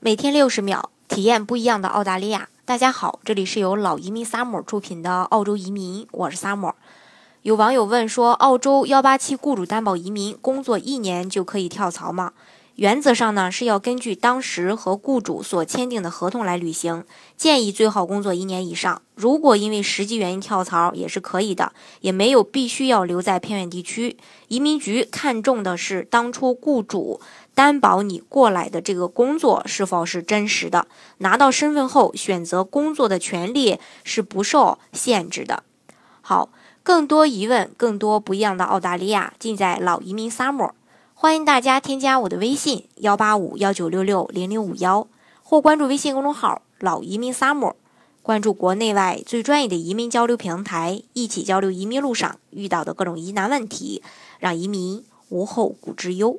[0.00, 2.48] 每天六十秒，体验不一样的澳大利亚。
[2.64, 6.72] 大家好，这里是由老移民萨摩出品的澳洲移民，我是萨摩。
[7.42, 12.32] 有网友问说，澳洲幺八七雇主担保移民工作一年就可以跳槽吗？
[12.78, 17.02] 原则上呢，是要根据当时和雇主所签订的合同来履行。
[17.36, 19.02] 建议最好工作一年以上。
[19.16, 21.72] 如果因为实际原因跳槽也是可以的，
[22.02, 24.16] 也没有必须要留在偏远地区。
[24.46, 27.20] 移民局看重的是当初雇主
[27.52, 30.86] 担保你过来的这个工作是否是真实的。
[31.16, 35.64] 拿到身份后，选择工作的权利是不受限制的。
[36.20, 36.48] 好，
[36.84, 40.70] 更多疑问，更多不一样的澳大利亚，尽在老移民 Summer。
[41.20, 45.08] 欢迎大家添加我的微信幺八五幺九六六零零五幺，
[45.42, 47.74] 或关注微信公众号“老移民 summer”，
[48.22, 54.00] 关注国内外最专业的移民交流平台，一起交流移民路上遇到的各种疑难问题，
[54.38, 56.38] 让移民无后顾之忧。